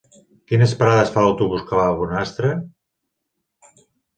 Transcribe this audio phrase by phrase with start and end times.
[0.51, 2.57] Quines parades fa l'autobús que va a Bonastre?